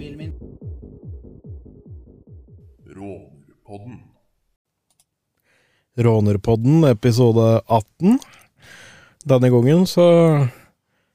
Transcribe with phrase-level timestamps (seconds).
[0.00, 0.32] mobilen min.
[2.96, 3.98] Rånerpodden.
[5.96, 8.18] Rånerpodden, episode 18.
[9.24, 10.06] Denne gangen så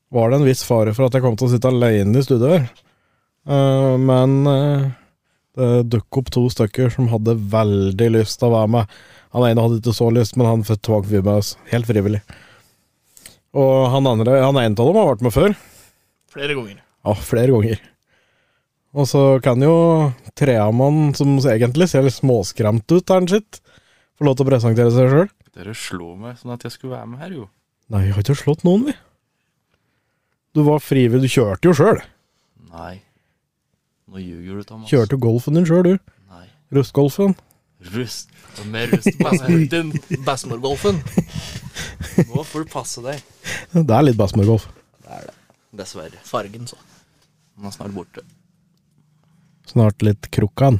[0.09, 2.51] var det en viss fare for at jeg kom til å sitte alene i studio
[2.51, 2.67] her.
[3.49, 4.85] Eh, men eh,
[5.57, 8.95] det dukket opp to stykker som hadde veldig lyst til å være med.
[9.33, 12.21] Han ene hadde ikke så lyst, men han tvang vi med oss, helt frivillig.
[13.57, 15.59] Og han andre, han ene av dem har vært med før.
[16.37, 16.79] Flere ganger.
[17.01, 17.85] Ja, flere ganger.
[18.95, 19.73] Og så kan jo
[20.39, 23.59] Treamann, som egentlig ser litt småskremt ut, her sitt,
[24.15, 25.31] få lov til å presentere seg sjøl.
[25.55, 27.47] Dere slo meg sånn at jeg skulle være med her, jo.
[27.91, 28.95] Nei, vi har ikke slått noen, vi.
[30.55, 31.99] Du var frivillig, du kjørte jo sjøl.
[32.71, 32.93] Nei.
[34.11, 34.87] Nå ljuger du, Thomas.
[34.91, 36.15] Kjørte jo golfen din sjøl, du.
[36.31, 36.47] Nei.
[36.75, 37.35] Rustgolfen.
[37.95, 38.31] Rust.
[38.61, 39.33] Og mer rust på.
[39.75, 39.91] Den.
[42.31, 43.19] Nå får du passe deg.
[43.75, 44.69] Det er litt Bassmore-golf.
[45.03, 45.35] Det er det.
[45.83, 46.23] Dessverre.
[46.23, 46.79] Fargen, så.
[47.59, 48.23] Den er snart borte.
[49.75, 50.77] Snart litt krukkan.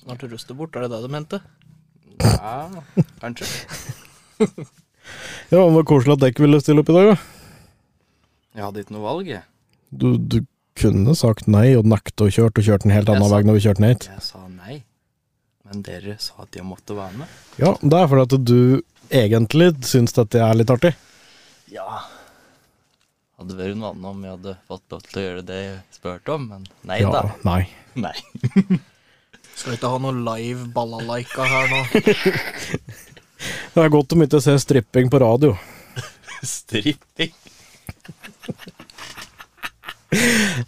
[0.00, 1.40] Snart ruster bort, er det det du mente?
[2.24, 2.70] Ja,
[3.20, 3.44] kanskje.
[5.52, 7.16] Ja, men det var koselig at dere ville stille opp i dag, da.
[8.56, 9.44] Jeg hadde ikke noe valg, jeg.
[9.94, 10.40] Du, du
[10.80, 13.62] kunne sagt nei og nekta å kjøre og kjørt en helt annen vei når vi
[13.68, 14.08] kjørte ned hit.
[14.10, 14.80] Jeg sa nei.
[15.68, 17.38] Men dere sa at jeg måtte være med.
[17.62, 18.58] Ja, det er fordi at du
[19.20, 20.96] egentlig syns dette er litt artig.
[21.70, 21.86] Ja.
[23.36, 26.36] Hadde vært noe annet om jeg hadde fått lov til å gjøre det jeg spurte
[26.38, 27.22] om, men nei Ja, da.
[27.44, 27.62] nei.
[27.96, 28.12] Nei.
[29.56, 31.80] Skal vi ikke ha noe live balalaika her nå?
[33.74, 35.52] Det er godt om ikke ser stripping på radio.
[36.56, 37.32] Stripping.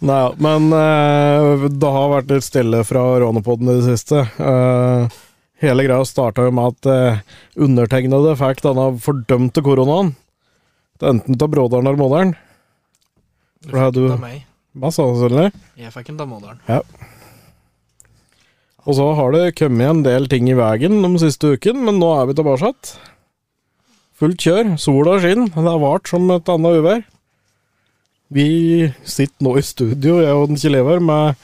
[0.01, 4.21] Nei, ja, men uh, det har vært litt stille fra Rånepodden i det siste.
[4.37, 5.09] Uh,
[5.63, 10.13] hele greia starta jo med at uh, undertegnede fikk denne fordømte koronaen.
[10.99, 12.35] Det er enten av broderen eller moderen.
[13.61, 14.45] Du fikk du- den av meg.
[14.79, 15.51] Hva sa du, Sølve?
[15.77, 16.59] Jeg fikk den av moderen.
[18.87, 22.21] Og så har det kommet en del ting i veien de siste uken, men nå
[22.21, 22.97] er vi tilbake.
[24.19, 27.03] Fullt kjør, sola skinner, det har vart som et annet uvær.
[28.31, 31.35] Vi sitter nå i studio, jeg og den Kjell Ivar, med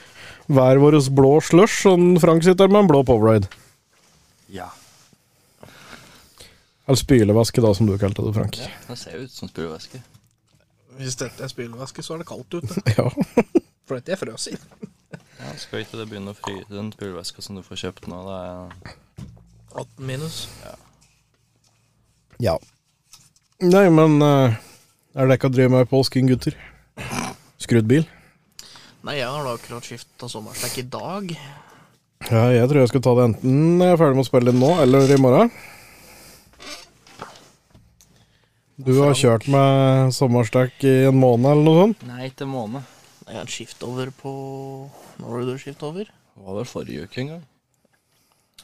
[0.48, 3.48] hver vår blå slush, og Frank sitter med en blå Powerade.
[4.48, 4.68] Ja.
[6.86, 8.56] Eller spylevæske, da, som du kalte det, Frank.
[8.58, 8.68] ja.
[8.88, 10.02] Det ser ut som spylevæske.
[10.96, 12.82] Hvis dette er spylevæske, så er det kaldt ute.
[12.98, 13.08] Ja.
[13.86, 14.56] For dette er frøs i.
[15.38, 18.18] Ja, skal ikke det begynne å fryse den spylevæska som du får kjøpt nå?
[18.26, 18.94] Det er
[19.82, 20.38] 18 minus.
[22.42, 22.56] ja.
[23.62, 24.56] Nei, men uh,
[25.16, 26.56] er det ikke å drive med påsken, gutter?
[27.62, 28.04] Skrudd bil?
[29.06, 31.30] Nei, jeg har da akkurat skifta sommerstekk i dag.
[32.26, 34.52] Ja, jeg tror jeg skal ta det enten når jeg er ferdig med å spille
[34.52, 35.52] inn nå, eller i morgen.
[38.76, 42.02] Du har kjørt med sommerstekk i en måned eller noe sånt?
[42.10, 42.84] Nei, til måned.
[43.26, 44.32] Jeg har skift over på
[45.18, 46.04] Når var det du skift over?
[46.06, 47.44] Det var vel forrige uke en gang.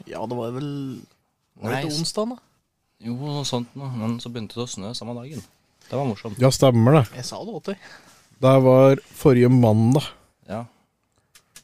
[0.07, 0.69] Ja, det var vel
[1.63, 2.37] Var det ikke onsdag, da?
[3.03, 3.89] Jo, noe sånt noe.
[3.97, 5.41] Men så begynte det å snø samme dagen.
[5.89, 6.39] Det var morsomt.
[6.41, 7.05] Ja, stemmer det.
[7.17, 7.89] Jeg sa det deg.
[8.43, 10.07] Det var forrige mandag.
[10.49, 10.63] Ja.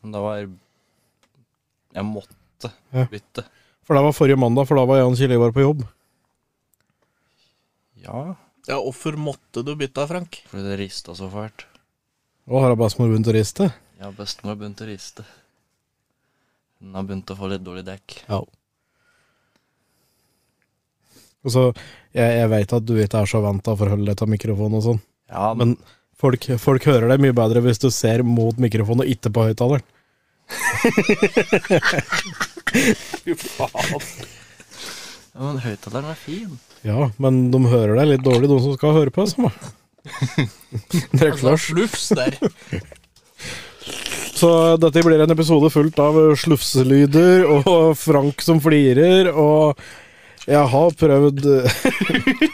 [0.03, 0.41] Men det var
[1.99, 3.05] Jeg måtte Ja.
[3.13, 3.45] bytte.
[3.85, 5.87] For det var forrige mandag, for da var Jan Kjell Ivar på jobb.
[8.05, 8.35] Ja,
[8.69, 10.43] Ja, hvorfor måtte du bytte, Frank?
[10.51, 11.65] fordi det rista så fælt.
[12.49, 13.71] Og har bestemor begynt å riste?
[14.01, 15.25] Ja, bestemor begynt å riste.
[16.81, 18.07] Hun har begynt å få litt dårlig dekk.
[18.29, 18.41] Ja.
[21.47, 21.63] Og så,
[22.17, 24.77] jeg, jeg veit at du ikke er så vant til å forholde deg til mikrofon
[24.79, 25.79] og sånn, Ja, men men
[26.19, 29.87] folk, folk hører deg mye bedre hvis du ser mot mikrofonen og ikke på høyttaleren.
[33.23, 34.03] fy faen.
[35.35, 36.57] Ja, men høyttaleren er fin.
[36.87, 39.27] Ja, men de hører deg litt dårlig, de som skal høre på.
[41.19, 41.67] Drikk Altså, flush.
[41.73, 42.39] flufs der.
[44.39, 49.81] Så dette blir en episode fullt av slufselyder og Frank som flirer, og
[50.49, 51.49] jeg har prøvd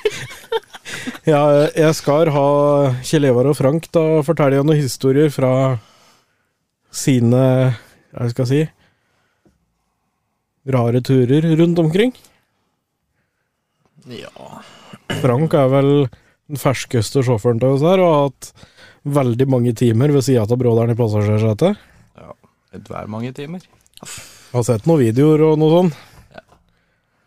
[1.33, 1.43] ja,
[1.77, 2.47] Jeg skal ha
[3.07, 5.53] Kjell Evar og Frank da fortelle noen historier fra
[6.95, 7.45] sine
[8.15, 8.65] Hva skal jeg si
[10.65, 12.15] rare turer rundt omkring.
[14.11, 14.63] Ja.
[15.23, 15.91] Frank er vel
[16.51, 18.51] den ferskeste sjåføren til oss her, og har hatt
[19.05, 21.79] veldig mange timer ved sida av broderen i passasjersetet.
[22.21, 22.35] Ja,
[22.89, 23.65] hver mange timer?
[24.53, 25.95] Har sett noen videoer og noe sånn.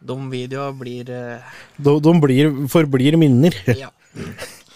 [0.07, 3.55] De videoene blir eh, De, de blir, forblir minner.
[3.75, 3.89] Ja,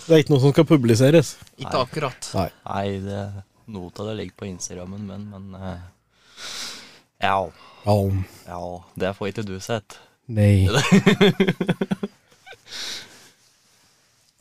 [0.01, 1.35] Det er ikke noe som skal publiseres.
[1.61, 1.81] ikke Nei.
[1.85, 2.29] akkurat.
[2.65, 3.19] Nei, det,
[3.71, 5.83] noe av det ligger på Instagrammen min, men eh,
[7.21, 7.37] ja,
[7.85, 7.95] Ja,
[8.49, 8.61] ja,
[8.99, 9.99] det får ikke du sett.
[10.37, 10.69] nei.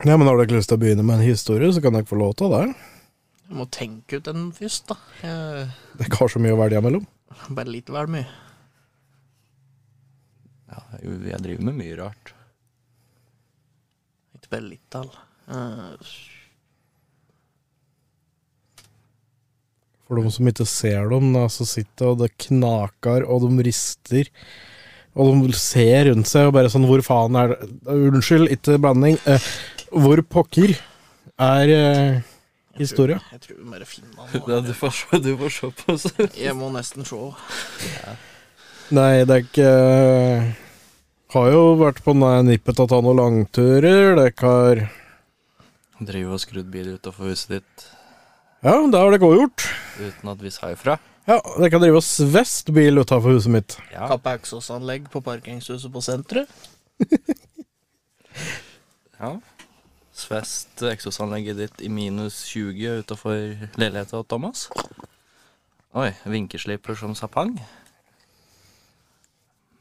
[0.01, 2.09] Ja, men Har dere ikke lyst til å begynne med en historie, så kan dere
[2.09, 2.63] få lov til det.
[3.51, 4.95] Jeg må tenke ut den først, da.
[5.21, 5.67] Jeg,
[5.99, 7.05] Det ikke har så mye å velge mellom.
[7.51, 8.25] bare litt vel mye.
[10.71, 12.33] Ja, jo, jeg driver med mye rart.
[14.39, 15.11] Ikke bare litt, all.
[15.51, 16.11] Uh...
[20.07, 24.31] For de som ikke ser dem, da, så sitter og det knaker, og de rister.
[25.19, 29.17] Og de ser rundt seg og bare sånn Hvor faen er det Unnskyld, ikke blanding.
[29.27, 29.43] Eh,
[29.91, 30.71] hvor pokker
[31.41, 32.21] er eh,
[32.79, 33.17] historia?
[33.33, 34.69] jeg tror vi bare finner Ja, den.
[34.69, 36.05] du får se, du får se på oss.
[36.39, 37.19] Jeg må nesten se.
[38.95, 39.71] Nei, det er ikke
[41.35, 44.15] Har jo vært på nippet til å ta noen langturer.
[44.15, 44.85] Dere har
[46.01, 47.85] Driver og skrudd bil utafor huset ditt
[48.63, 49.67] Ja, det har dere òg gjort.
[49.99, 50.95] uten at vi sa ifra.
[51.27, 53.77] Ja, det kan drive og svest bil utafor huset mitt.
[53.93, 54.07] Ja.
[54.09, 56.49] Kappe eksosanlegg på parkingshuset på senteret.
[59.21, 59.35] ja.
[60.17, 63.37] Svest eksosanlegget ditt i minus 20 utafor
[63.77, 64.65] leiligheta til Thomas.
[65.93, 67.53] Oi, vinkesliper som sapang.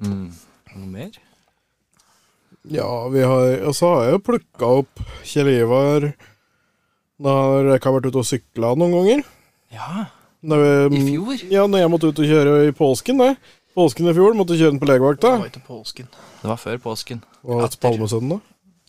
[0.04, 0.30] Mm.
[0.76, 1.16] Noe mer?
[2.68, 6.10] Ja, vi har Og så har jeg jo plukka opp Kjell Ivar
[7.20, 9.22] når jeg har vært ute og sykla noen ganger.
[9.76, 10.06] Ja,
[10.40, 10.64] Når
[10.96, 11.42] i fjor.
[11.52, 13.34] Ja, når jeg måtte ut og kjøre i påsken, det.
[13.76, 15.34] Påsken i fjor måtte kjøre den på legevakta.
[15.36, 16.08] Det var ikke påsken.
[16.40, 17.22] Det var før påsken.
[17.44, 17.80] Og Etter.
[17.84, 18.40] Palmesøndag.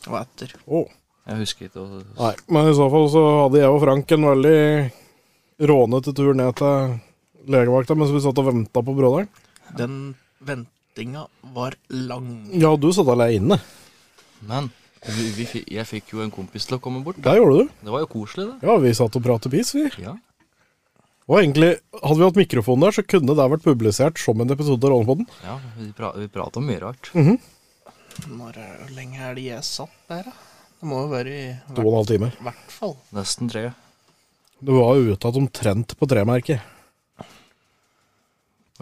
[0.07, 0.55] Og etter.
[0.65, 0.87] Oh.
[1.29, 4.25] Jeg husker ikke å Nei, men i så fall så hadde jeg og Frank en
[4.25, 4.61] veldig
[5.69, 6.95] rånete tur ned til
[7.51, 9.29] legevakta mens vi satt og venta på broderen.
[9.77, 9.99] Den
[10.41, 12.31] ventinga var lang.
[12.57, 13.59] Ja, du satt aleine.
[14.49, 14.71] Men
[15.05, 15.45] vi, vi,
[15.77, 17.21] jeg fikk jo en kompis til å komme bort.
[17.21, 17.77] Det gjorde du.
[17.85, 18.67] Det var jo koselig, det.
[18.67, 19.87] Ja, vi satt og pratet piss, vi.
[20.01, 20.17] Ja.
[21.31, 21.69] Og egentlig,
[22.01, 25.27] hadde vi hatt mikrofon der, så kunne det vært publisert som en episode av Rånepodden.
[25.45, 27.11] ja vi, pra vi prater om mye rart.
[27.15, 27.37] Mhm.
[28.35, 30.33] Når eh, Hvor lenge er det jeg satt der, da?
[30.81, 31.45] Det må jo være i
[31.77, 32.31] To og en halv time.
[32.43, 32.95] hvert fall.
[33.15, 33.63] Nesten tre.
[34.59, 36.59] Du var jo uttatt omtrent på tremerket.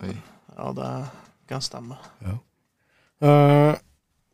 [0.02, 0.16] Oi.
[0.58, 0.90] Ja, det
[1.52, 1.98] kan stemme.
[2.26, 3.76] Eh,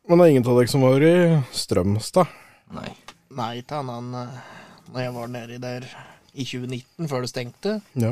[0.08, 1.14] men det er ingen av dere som var i
[1.52, 2.30] Strømstad.
[2.78, 2.92] Nei.
[3.36, 4.52] Nei, ikke annet enn eh,
[4.94, 5.88] når jeg var nedi der
[6.36, 7.80] i 2019, før det stengte.
[7.96, 8.12] Ja.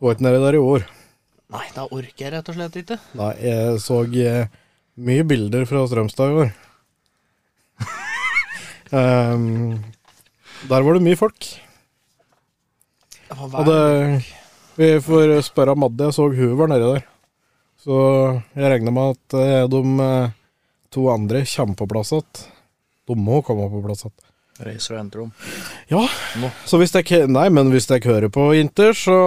[0.00, 0.84] Var ikke nedi der i år.
[1.54, 2.98] Nei, da orker jeg rett og slett ikke.
[3.18, 4.52] Nei, jeg så eh,
[5.08, 6.54] mye bilder fra Strømstad i år.
[8.94, 9.76] um,
[10.70, 11.50] der var det mye folk.
[13.24, 14.24] Det var Og det
[14.76, 17.04] Vi får spørre Madde, jeg så hun var nedi der.
[17.84, 17.96] Så
[18.56, 20.34] jeg regner med at eh, de eh,
[20.94, 22.46] to andre kommer på plass igjen.
[23.04, 24.16] De må komme på plass igjen.
[24.66, 25.32] Racer og Entrom.
[25.90, 26.02] Ja,
[26.40, 26.50] Nå.
[26.68, 29.18] så hvis dere Nei, men hvis dere hører på Inter, så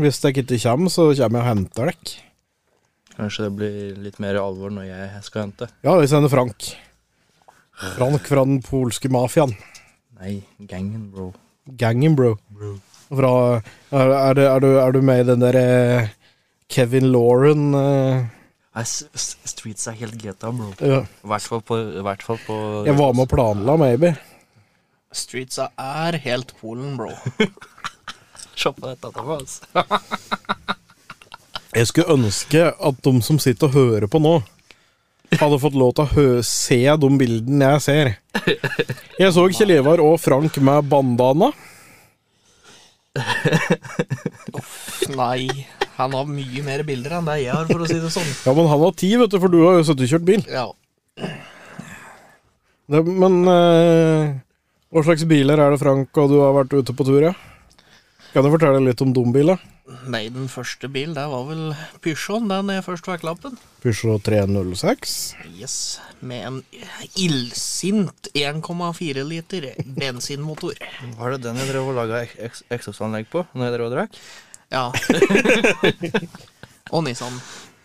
[0.00, 2.18] Hvis dere ikke kommer, så kommer jeg og henter dere.
[3.20, 5.68] Kanskje det blir litt mer alvor når jeg skal hente.
[5.84, 6.70] Ja, vi sender Frank.
[7.98, 9.52] Frank fra den polske mafiaen.
[10.20, 10.38] Nei,
[10.68, 11.30] gangen, bro.
[11.80, 12.34] Gangen, bro.
[13.10, 13.32] Fra,
[13.92, 16.10] er, er, du, er, du, er du med i den der eh,
[16.70, 18.20] Kevin Lauren uh,
[18.70, 20.70] Nei, Streets er helt GTA, bro.
[20.78, 21.00] ja.
[21.02, 24.12] I hvert fall på, hvert fall på Jeg var med og planla, maybe.
[25.10, 27.10] Streetsa er helt Polen, bro.
[28.60, 29.60] Se på dette, Thomas.
[31.74, 34.40] Jeg skulle ønske at de som sitter og hører på nå,
[35.38, 38.08] hadde fått lov til å hø se de bildene jeg ser.
[39.20, 41.52] Jeg så Kjell Ivar og Frank med bandana.
[45.14, 45.46] Nei,
[45.94, 48.26] han har mye mer bilder enn det jeg har, for å si det sånn.
[48.48, 50.42] Ja, men han har ti, vet du, for du har jo sittet og kjørt bil.
[50.50, 50.66] Ja,
[52.90, 54.34] Det, men eh,
[54.90, 57.34] hva slags biler er det Frank og du har vært ute på tur, ja?
[58.30, 59.58] Kan du fortelle litt om dombiler?
[60.10, 63.56] Nei, den første bilen, det var vel Peugeot, den jeg først fikk lappen.
[63.82, 65.14] Peugeot 306.
[65.58, 65.74] Yes,
[66.22, 66.60] med en
[67.18, 69.66] illsint 1,4 liter
[69.98, 70.78] bensinmotor.
[71.18, 74.22] Var det den jeg drev og laga eks eksosanlegg på når jeg drev og drakk?
[74.70, 74.86] Ja.
[76.94, 77.34] Og Nissan.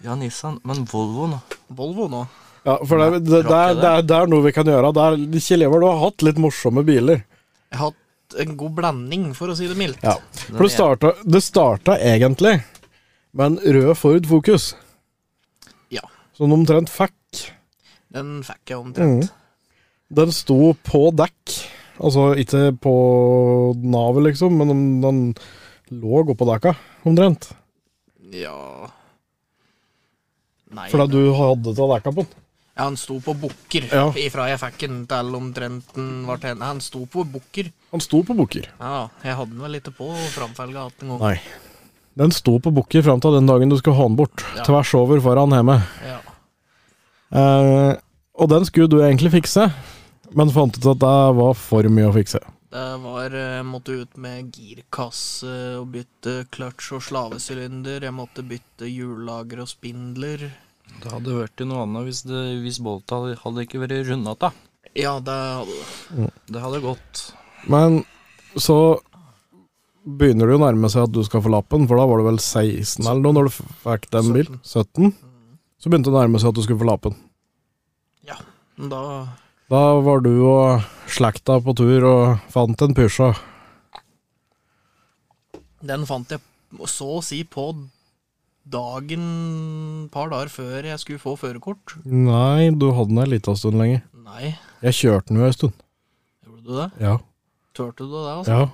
[0.05, 0.59] Ja, Nissan.
[0.65, 1.39] Men Volvo nå.
[1.73, 2.23] Volvo nå.
[2.65, 4.89] Ja, for det, det, det, er- det, er- det er noe vi kan gjøre.
[4.97, 7.21] Det er, Kjell Ivar, du har hatt litt morsomme biler.
[7.69, 10.01] Jeg har hatt en god blanding, for å si det mildt.
[10.03, 10.15] Ja.
[10.47, 12.55] For det starta, det starta egentlig
[13.35, 14.71] med en rød Ford Focus,
[15.93, 16.01] Ja,
[16.33, 17.43] som de omtrent fikk.
[18.15, 19.29] den fikk jeg omtrent.
[20.15, 21.55] Den sto på dekk.
[21.99, 22.91] Altså ikke på
[23.79, 25.21] navet, liksom, men den, den
[26.01, 26.73] lå oppå dekka,
[27.07, 27.51] omtrent.
[28.35, 28.89] Ja
[30.75, 32.41] Nei, Fordi du hadde til dekka på den.
[32.75, 34.09] Ja, han sto på bukker Ja.
[34.19, 37.71] ifra jeg fikk den til omtrent den var til Han sto på bukker.
[37.91, 38.67] Han sto på bukker.
[38.79, 41.21] Ja, jeg hadde den vel ikke på framfelga igjen en gang.
[41.21, 41.39] Nei.
[42.15, 44.43] Den sto på bukker fram til den dagen du skulle ha den bort.
[44.55, 44.63] Ja.
[44.63, 45.81] Tvers over foran hjemme.
[46.03, 46.19] Ja.
[47.35, 47.95] Eh,
[48.35, 49.69] og den skulle du egentlig fikse,
[50.35, 52.39] men fant ut at det var for mye å fikse.
[52.75, 58.03] Det var Jeg måtte ut med girkasse og bytte kløtsj og slavesylinder.
[58.03, 60.49] Jeg måtte bytte hjullager og spindler.
[61.03, 64.51] Det hadde vært noe annet hvis, det, hvis bolta hadde- ikke vært rundata.
[64.95, 66.31] Ja, det hadde det.
[66.55, 67.23] Det hadde gått.
[67.67, 68.03] Men
[68.55, 68.99] så
[70.05, 72.37] begynner det å nærme seg at du skal få lappen, for da var du vel
[72.39, 74.51] 16 eller noe når du fikk den bil?
[74.63, 75.13] 17?
[75.81, 77.15] Så begynte det å nærme seg at du skulle få lappen.
[78.77, 79.01] Men Da
[79.71, 83.29] Da var du og slekta på tur og fant en Pysja.
[85.85, 86.41] Den fant jeg
[86.91, 87.69] så å si på
[88.65, 91.97] dagen par dager før jeg skulle få førerkort.
[92.05, 94.01] Nei, du hadde den en liten stund lenger.
[94.25, 95.73] Nei, Jeg kjørte den jo en stund.
[96.45, 96.89] gjorde du det?
[97.05, 97.17] Ja.
[97.77, 98.51] Turte du det, altså?
[98.51, 98.65] ja.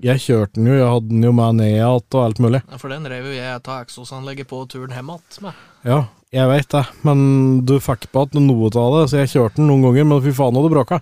[0.00, 2.62] Jeg kjørte den jo, jeg hadde den jo med ned igjen og alt mulig.
[2.70, 5.58] Ja, For den rev jo jeg av eksosanlegget på turen hjem igjen med.
[5.84, 5.98] Ja,
[6.32, 7.20] jeg veit det, men
[7.68, 10.32] du fikk på at noe av det, så jeg kjørte den noen ganger, men fy
[10.32, 11.00] faen, hadde det bråka.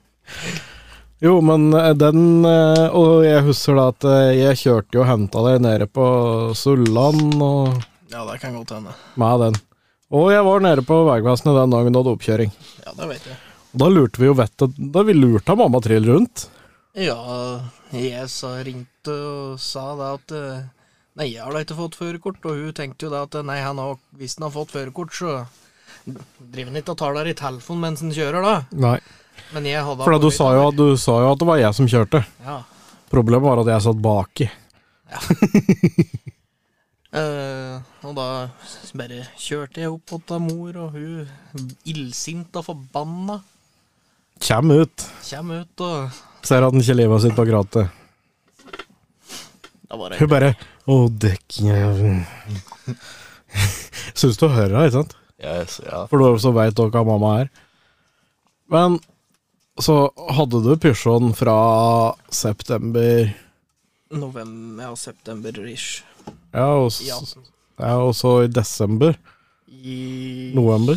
[1.20, 5.08] Jo, men eh, den eh, Og jeg husker da at eh, jeg kjørte jo og
[5.10, 6.06] henta deg nede på
[6.56, 7.74] Sulland og
[8.10, 8.94] Ja, det kan godt hende.
[9.20, 9.58] med den.
[10.10, 12.50] Og jeg var nede på Vegvesenet den dagen du hadde oppkjøring.
[12.86, 13.36] Ja, det vet jeg.
[13.78, 16.48] Da lurte vi jo vettet Da vi lurte mamma trill rundt.
[16.98, 17.20] Ja,
[17.94, 20.34] jeg sa, ringte og sa da at
[21.20, 23.78] Nei, jeg har da ikke fått førerkort, og hun tenkte jo da at nei, han
[23.82, 25.32] har, hvis han har fått førerkort, så
[26.06, 28.54] driver han ikke og tar der i telefonen mens han kjører, da.
[28.78, 28.98] Nei.
[29.54, 31.76] Men jeg hadde For da, du, sa jo, du sa jo at det var jeg
[31.76, 32.22] som kjørte.
[32.46, 32.60] Ja.
[33.10, 34.50] Problemet var at jeg satt baki.
[37.10, 38.24] Eh, og da
[38.94, 43.40] bare kjørte jeg opp til mor, og hun illsint og forbanna
[44.38, 45.06] Kjem ut.
[45.26, 47.90] Kjem ut, og Ser at den ikke lever sitt bak rattet.
[49.90, 50.52] da var det Hun bare
[50.86, 52.22] Å, dekkjævel.
[54.20, 55.18] Syns du hører henne, ikke sant?
[55.42, 56.04] Yes, ja.
[56.06, 57.50] For du så veit hva mamma er.
[58.70, 59.00] Men
[59.84, 59.96] så
[60.34, 61.56] hadde du Pysjon fra
[62.30, 63.30] september
[64.10, 66.02] november, ja, september-ish.
[66.52, 66.66] Ja,
[67.06, 67.18] Ja.
[67.78, 69.14] ja, og så i desember.
[69.70, 70.96] I November?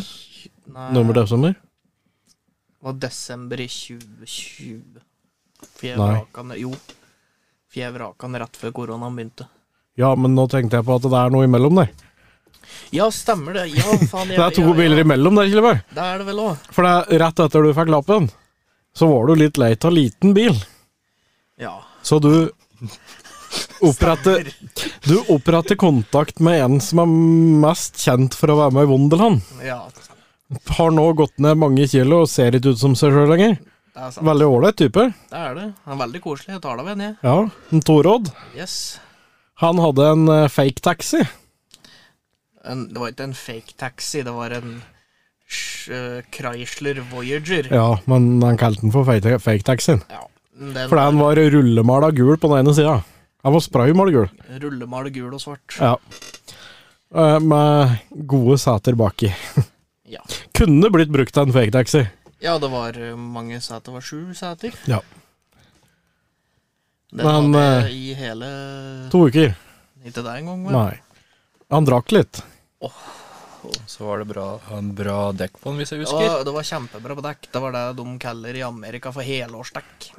[0.66, 1.54] Nei, November-desember?
[1.54, 5.00] Det var desember i 2020.
[5.78, 6.08] For jeg Nei.
[6.18, 6.72] vraka den Jo.
[7.70, 9.46] For jeg vraka den rett før koronaen begynte.
[9.96, 11.92] Ja, men nå tenkte jeg på at det er noe imellom der.
[12.92, 13.68] Ja, stemmer det.
[13.76, 14.28] Ja, faen.
[14.34, 15.80] Det er to biler imellom der, Kjellberg.
[15.94, 16.56] Det er det vel òg.
[16.74, 18.28] For det er rett etter du fikk lappen,
[18.94, 20.54] så var du litt lei av liten bil.
[21.60, 21.76] Ja.
[22.02, 22.48] Så du
[23.84, 24.48] oppretter
[25.06, 27.12] Du oppretter kontakt med en som er
[27.64, 29.44] mest kjent for å være med i Wonderland.
[29.64, 29.84] Ja,
[30.76, 33.56] Har nå gått ned mange kilo og ser ikke ut som seg sjøl lenger.
[33.94, 34.26] det er sant.
[34.26, 35.06] Veldig ålreit type.
[35.30, 35.68] Det er det.
[35.84, 36.56] Han er veldig koselig.
[36.56, 37.16] Jeg tar deg med.
[37.22, 37.36] Ja,
[37.72, 38.30] en Torodd.
[38.56, 38.76] Yes.
[39.62, 41.22] Han hadde en eh, fake taxi.
[42.64, 44.78] En, det var ikke en fake taxi, det var en
[45.48, 47.68] Chrysler Voyager.
[47.70, 49.98] Ja, men han kalte den for fake, fake.
[50.08, 50.22] Ja.
[50.54, 53.02] Den Fordi han var rullemala gul på den ene sida.
[53.44, 54.28] Han var spraymala gul.
[54.62, 55.76] Rullemal gul og svart.
[55.80, 55.96] Ja.
[57.14, 57.96] Eh, Med
[58.26, 59.32] gode seter baki.
[60.14, 60.20] Ja.
[60.54, 62.02] Kunne blitt brukt av en fake taxi.
[62.44, 63.86] Ja, det var eh, mange seter.
[63.88, 64.74] Det var sju seter.
[64.86, 64.98] Ja.
[67.10, 68.50] Den Men, eh, i hele
[69.10, 69.56] To uker.
[70.04, 70.76] Ikke det engang, vel?
[70.76, 71.00] Nei.
[71.72, 72.42] Han drakk litt.
[73.86, 76.28] Så var det bra, en bra dekk på den, hvis jeg Det husker.
[76.28, 77.48] var, det var kjempebra på dekk.
[77.52, 80.10] Det var det de kaller i Amerika for helårsdekk.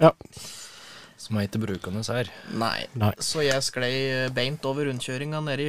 [1.18, 2.28] Som er ikke brukende her.
[2.54, 2.86] Nei.
[2.94, 3.14] Nei.
[3.24, 3.94] Så jeg sklei
[4.36, 5.68] beint over rundkjøringa nedi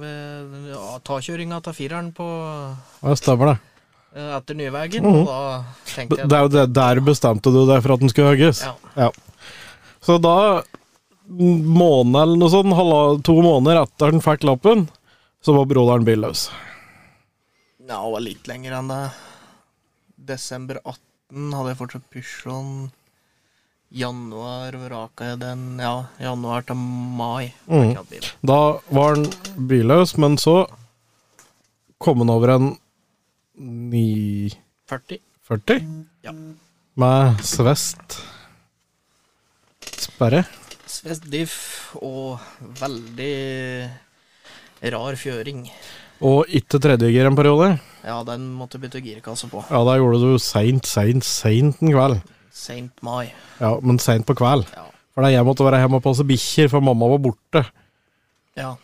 [0.00, 2.26] ved ja, takjøringa til fireren på
[3.02, 3.58] Ja, stemmer det.
[4.16, 5.02] eh, etter Nyvegen.
[5.04, 5.20] Mhm.
[5.20, 8.08] Og da tenkte Det jeg er jo det, Der bestemte du deg for at den
[8.08, 8.62] skulle hogges.
[8.96, 9.10] Ja.
[10.00, 10.62] Så da,
[11.28, 14.88] måned eller noe sånt, halva, to måneder etter den fikk lappen,
[15.44, 16.48] så var broderen billøs.
[17.88, 19.02] Ja, det var litt lenger enn det.
[20.28, 22.72] Desember 18 hadde jeg fortsatt Pysjon.
[23.88, 27.54] Januar vraka jeg den Ja, januar til mai.
[27.68, 28.26] Bil.
[28.44, 28.58] Da
[28.92, 29.24] var han
[29.70, 30.66] billøs, men så
[31.98, 32.68] kom han over en
[33.58, 35.18] 940
[35.48, 35.80] 40.
[36.22, 36.32] Ja.
[37.00, 38.18] med svest.
[39.96, 40.42] Sperre.
[40.88, 42.40] Svest diff og
[42.80, 43.88] veldig
[44.82, 45.64] rar fjøring.
[46.24, 47.70] Og ikke tredjegir en periode.
[48.06, 49.62] Ja, den måtte bytte girkasse på.
[49.70, 52.20] Ja, da gjorde du seint, seint, seint en kveld.
[52.54, 53.28] Seint mai.
[53.60, 54.66] Ja, men seint på kveld.
[54.74, 54.86] Ja.
[55.14, 57.64] For da jeg måtte være hjemme og passe bikkjer, for mamma var borte.
[58.58, 58.76] ja.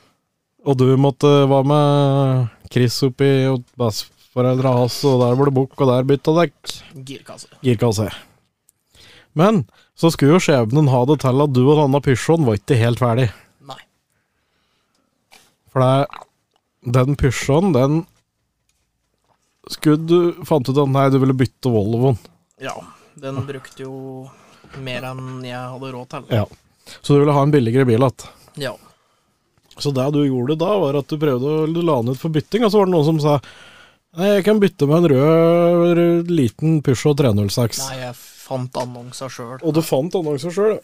[0.65, 5.75] Og du måtte være med Chris oppi og besteforeldra hans, og der var det bukk,
[5.77, 6.71] og der bytta dekk.
[7.05, 7.51] Girkasse.
[7.61, 8.07] Girkasse.
[9.37, 12.79] Men så skulle jo skjebnen ha det til at du og denne Pysjoen var ikke
[12.81, 13.29] helt ferdig.
[15.75, 16.23] For det,
[16.95, 18.05] den Pysjoen, den
[19.73, 22.19] skulle du Fant ut at nei, du ville bytte Volvoen.
[22.63, 22.77] Ja.
[23.19, 24.27] Den brukte jo
[24.83, 26.33] mer enn jeg hadde råd til.
[26.35, 26.47] Ja.
[27.01, 28.27] Så du ville ha en billigere bil igjen.
[28.61, 28.75] Ja.
[29.79, 32.67] Så det du gjorde da, var at du prøvde å la den ut for bytting,
[32.67, 33.39] og så var det noen som sa
[34.15, 37.81] Nei, jeg kan bytte med en rød, rød liten Peugeot 306.
[37.83, 39.57] Nei, jeg fant annonser sjøl.
[39.59, 40.77] Og du fant annonser sjøl?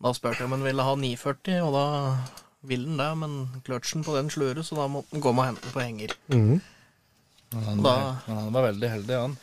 [0.00, 1.84] Da spurte jeg om hun ville ha 940, og da
[2.64, 3.34] ville den det, men
[3.66, 6.14] kløtsjen på den slurer, så da måtte han komme og hente den på henger.
[6.32, 6.60] Mm.
[7.54, 9.36] Men han, Da- men han var veldig heldig, han.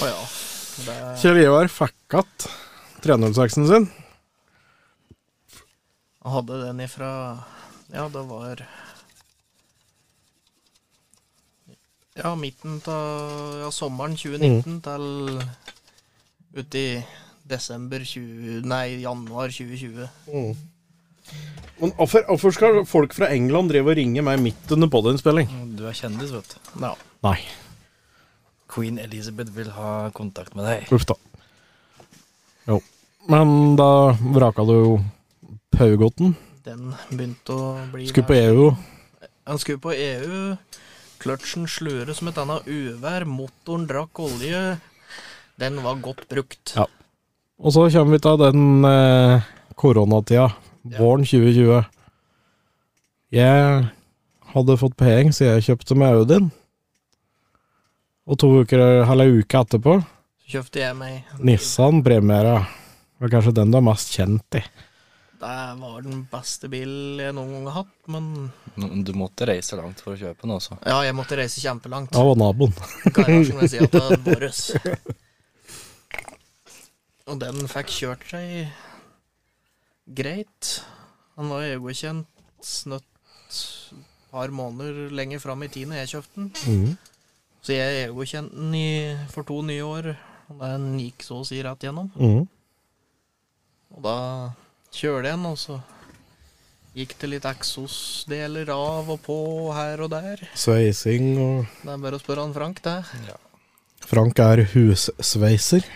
[0.00, 0.20] Å ja.
[0.86, 2.46] Det, Kjell Ivar fikk igjen
[3.04, 3.88] 306-en sin.
[6.22, 7.10] han hadde den ifra
[7.92, 8.60] Ja, det var
[12.20, 15.04] Ja, midten av ja, sommeren 2019 til
[16.60, 16.84] uti
[17.50, 18.60] desember 20...
[18.68, 20.08] Nei, januar 2020.
[21.80, 25.48] Men hvorfor, skal folk fra England drive og ringe meg midt under podiinnspilling?
[25.78, 26.70] Du er kjendis, vet du.
[26.82, 26.92] No.
[27.24, 27.38] Nei,
[28.70, 30.92] Queen Elizabeth vil ha kontakt med deg.
[30.94, 31.16] uff da.
[32.68, 32.78] Jo.
[33.30, 34.92] Men da vraka du jo
[35.74, 36.36] Paugotten.
[36.66, 38.70] Den begynte å bli Skulle på E EU.
[39.48, 40.40] Han skulle på EU.
[41.20, 43.26] Kløtsjen slure som et annet uvær.
[43.28, 44.78] Motoren drakk olje.
[45.60, 46.74] Den var godt brukt.
[46.76, 46.86] Ja.
[47.60, 50.48] Og så kommer vi til den eh, koronatida.
[50.84, 51.84] Våren 2020.
[53.30, 53.84] Jeg
[54.54, 56.46] hadde fått penger, så jeg kjøpte meg Audien.
[58.30, 59.92] Og to uker, eller en uke etterpå,
[60.44, 61.14] Så kjøpte jeg meg
[61.46, 62.56] Nissan Premiera.
[62.64, 64.60] Det var kanskje den du er mest kjent i.
[65.40, 68.24] Det var den beste bilen jeg noen gang har hatt, men
[69.06, 70.72] Du måtte reise langt for å kjøpe den også.
[70.84, 72.12] ja, jeg måtte reise kjempelangt.
[72.16, 72.72] Ja, var naboen.
[73.16, 74.60] Garasjen vil si at det er våres.
[77.30, 78.46] Og den fikk kjørt seg
[80.16, 80.80] greit.
[81.38, 82.26] Han var EU-godkjent
[82.64, 83.06] snøtt
[83.50, 86.50] et par måneder lenger fram i tid når jeg kjøpte den.
[86.66, 86.96] Mm.
[87.60, 88.90] Så jeg EU-godkjente den i,
[89.32, 90.12] for to nye år.
[90.50, 92.10] Og den gikk så å si rett gjennom.
[92.18, 92.44] Mm.
[93.94, 94.18] Og da
[94.94, 95.78] kjørte jeg den, og så
[96.96, 99.38] gikk det litt eksosdeler av og på
[99.76, 100.42] her og der.
[100.58, 102.98] Sveising og Det er bare å spørre han Frank, det.
[104.10, 105.86] Frank er hussveiser.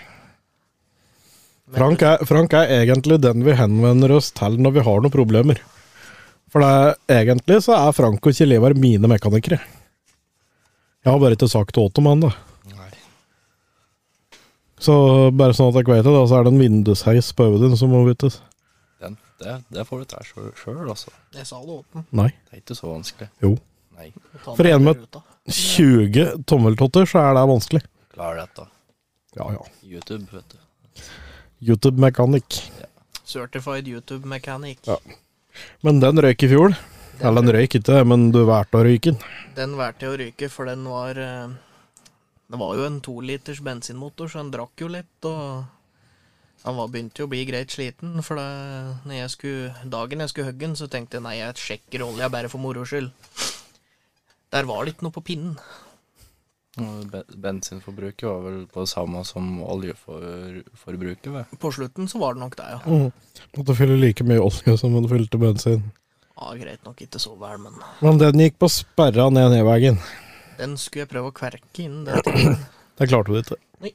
[1.72, 5.60] Frank er, Frank er egentlig den vi henvender oss til når vi har noen problemer.
[6.52, 9.58] For det er, egentlig så er Frank og Kjell Ivar mine mekanikere.
[11.04, 12.30] Jeg har bare ikke sagt det til han, da.
[12.76, 12.90] Nei.
[14.84, 14.94] Så
[15.36, 17.92] bare sånn at dere vet det, da, så er det en vindusheis på Audien som
[17.92, 18.38] må byttes.
[19.02, 21.12] Den, det, det får du ta sjøl, altså.
[21.36, 22.06] Jeg sa det åpen.
[22.16, 22.28] Nei.
[22.48, 23.30] Det er ikke så vanskelig.
[23.44, 23.54] Jo.
[23.94, 24.10] Nei,
[24.44, 25.04] For en med-
[25.48, 27.82] 20 tommeltotter, så er det vanskelig.
[28.14, 28.68] klar dette.
[29.36, 29.64] Ja, ja.
[29.82, 31.02] YouTube, vet du.
[31.64, 32.58] YouTube-mekanikk.
[33.24, 34.84] Certified YouTube Mechanic.
[34.86, 34.98] Ja.
[35.86, 36.76] Men den røyk i fjor.
[37.22, 39.20] Eller den røyk ikke, men du valgte å ryke den.
[39.56, 41.54] Den valgte å ryke, for den var eh,
[42.50, 45.64] Det var jo en toliters bensinmotor, så den drakk jo litt, og
[46.64, 48.18] han var, begynte jo å bli greit sliten.
[48.24, 52.04] For når jeg skulle, dagen jeg skulle hogge den, så tenkte jeg nei, jeg sjekker
[52.06, 53.10] olja bare for moro skyld.
[54.54, 55.58] Der var det ikke noe på pinnen.
[56.76, 61.44] Bensinforbruket var vel på det samme som oljeforbruket, Ved.
[61.62, 62.80] På slutten så var det nok det, ja.
[62.86, 63.12] Mm.
[63.56, 65.84] Måtte fylle like mye olje som hun fylte bensin.
[66.34, 69.98] ja greit nok ikke så vel, men Men den gikk på sperra ned nedveien.
[70.58, 72.58] den skulle jeg prøve å kverke innen den tiden.
[72.98, 73.56] Det klarte du ikke.
[73.80, 73.94] Nei,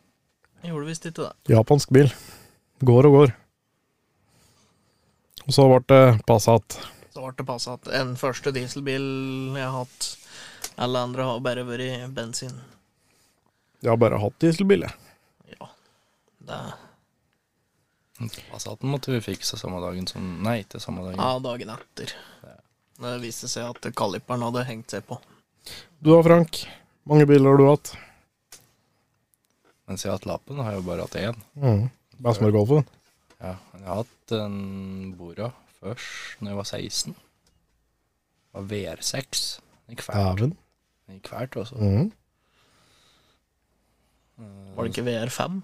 [0.63, 1.34] Jeg gjorde visst ikke det.
[1.56, 2.10] Japansk bil.
[2.84, 3.36] Går og går.
[5.48, 6.80] Og så ble det Passat.
[7.13, 7.88] Så ble det Passat.
[7.88, 9.06] at en første dieselbil
[9.58, 10.15] jeg har hatt
[10.80, 12.56] Alle andre har bare vært bensin.
[13.84, 15.56] Jeg har bare hatt dieselbil, jeg.
[15.56, 15.68] Ja.
[16.50, 16.60] Det
[18.50, 21.22] Passaten måtte vi fikse samme dagen som Nei, ikke samme dagen.
[21.22, 22.12] Ja, dagen etter.
[23.00, 25.15] Det viste seg at kaliperen hadde hengt seg på.
[26.04, 26.65] Du da, Frank?
[27.08, 27.94] Mange biler har du hatt?
[29.88, 31.39] Mens jeg har hatt lappen, har jeg jo bare hatt én.
[31.56, 31.86] Mm.
[32.20, 32.84] Bestemor-golfen?
[33.39, 34.58] Ja, men jeg har hatt en
[35.15, 37.15] Bora først når jeg var 16.
[37.15, 39.46] Det var VR6.
[39.88, 40.20] Den gikk fælt.
[40.20, 40.58] Dæven.
[41.10, 41.76] Gikk altså.
[41.76, 42.12] Mm.
[44.76, 45.60] Var det ikke VR5?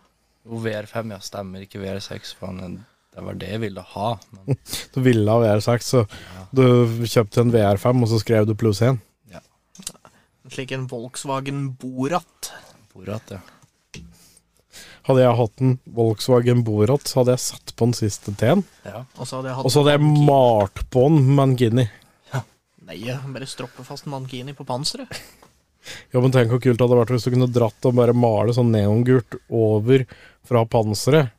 [0.46, 4.10] Jo, VR5, ja, stemmer ikke VR6, for det var det jeg ville ha.
[4.36, 4.60] Men
[4.94, 6.04] Du ville ha VR6, så
[6.56, 6.66] du
[7.08, 9.00] kjøpte en VR5, og så skrev du pluss 1.
[9.32, 9.42] Ja.
[10.52, 12.52] slik en Volkswagen Borat.
[12.94, 13.42] Borat, ja.
[15.06, 18.66] Hadde jeg hatt en Volkswagen Borat, så hadde jeg satt på den siste T-en.
[18.86, 19.06] ja.
[19.16, 22.05] Og så hadde jeg hatt Og så hadde jeg malt på den med en Guinea.
[22.86, 23.00] Nei,
[23.34, 25.12] bare stroppe fast mankini på panseret.
[26.10, 28.54] Ja, men tenk hvor kult det hadde vært hvis du kunne dratt og bare male
[28.58, 30.02] sånn neongult over
[30.42, 31.30] fra panseret.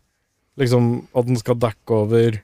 [0.55, 0.85] Liksom
[1.19, 2.37] at den skal dekke over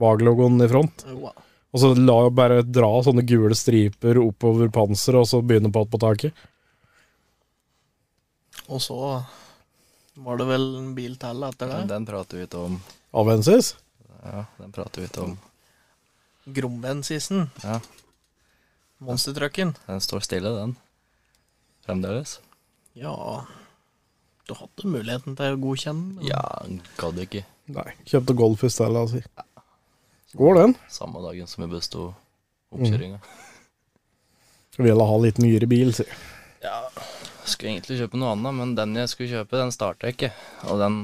[0.00, 1.04] VAG-logoen i front.
[1.06, 1.36] Wow.
[1.70, 6.00] Og så la bare dra sånne gule striper oppover panseret, og så begynne på på
[6.02, 6.42] taket.
[8.66, 8.98] Og så
[10.20, 11.84] var det vel en bil til etter det?
[11.94, 12.80] den prater vi ikke om.
[13.22, 13.76] Avensis?
[14.20, 15.38] Ja, den prater vi ikke om.
[16.50, 17.46] Gromvensisen.
[17.62, 17.78] Ja,
[19.00, 19.74] Monstertrucken.
[19.86, 20.76] den står stille, den.
[21.86, 22.38] Fremdeles.
[22.98, 23.46] Ja
[24.48, 26.26] Du hadde muligheten til å godkjenne den.
[26.28, 26.42] Ja,
[27.00, 27.44] gadd ikke.
[27.70, 27.86] Nei.
[28.10, 29.22] Kjøpte Golf i stedet, altså.
[30.36, 30.74] Går den?
[30.90, 32.08] Samme dagen som vi besto
[32.74, 33.20] oppkjøringa.
[34.80, 36.06] Ville ha litt nyere bil, si.
[36.62, 36.76] Ja,
[37.46, 40.32] skulle egentlig kjøpe noe annet, men den jeg skulle kjøpe, den starta ikke.
[40.70, 40.96] Og den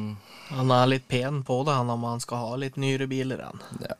[0.50, 3.40] Han er litt pen på det, han om han skal ha litt nyere biler.
[3.48, 3.62] Han.
[3.82, 3.96] ja,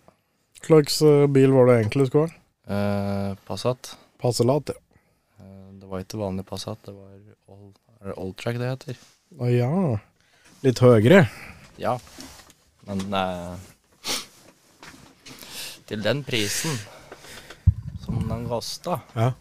[0.61, 2.41] Hva slags eh, bil var det egentlig skulle ha?
[2.69, 3.93] Eh, Passat.
[4.23, 4.75] Passelat, ja.
[5.41, 7.15] Eh, det var ikke vanlig Passat, det var
[7.53, 9.01] All, er det Alltrack det heter.
[9.39, 9.71] Å ja.
[10.65, 11.25] Litt høyere.
[11.79, 11.97] Ja,
[12.89, 13.57] men eh,
[15.87, 16.73] Til den prisen
[18.03, 19.33] som den kosta Ja.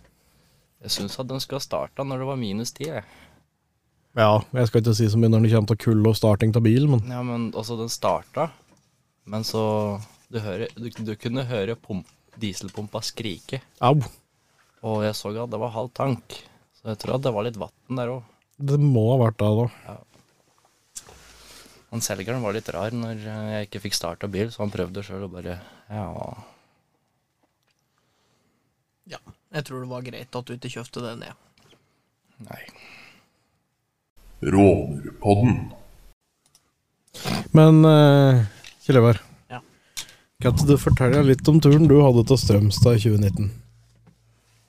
[0.86, 2.86] Jeg syns at den skulle ha starta når det var minus ti.
[2.92, 6.62] Ja, jeg skal ikke si så mye når det kommer til kulde og starting av
[6.68, 8.50] bil, men Ja, men altså, den starta,
[9.26, 9.64] men så
[10.30, 12.06] Du, hører, du, du kunne høre pump,
[12.42, 13.96] dieselpumpa skrike, au.
[14.86, 16.38] og jeg så at det var halv tank.
[16.80, 18.34] Så jeg tror at det var litt vann der òg.
[18.56, 19.96] Det må ha vært det, da.
[21.92, 25.28] Han selgeren var litt rar når jeg ikke fikk starta bil, så han prøvde sjøl
[25.28, 26.10] og bare Ja.
[29.08, 29.20] Ja.
[29.56, 31.34] Jeg tror det var greit at du ikke kjøpte det ned.
[32.44, 32.62] Nei.
[34.44, 35.72] Rånerpodden.
[37.56, 38.44] Men uh,
[38.84, 39.35] Kjell Ivar, Ja.
[40.44, 43.50] Kan du fortelle litt om turen du hadde til Strømstad i 2019?